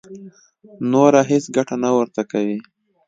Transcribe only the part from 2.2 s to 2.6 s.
کوي.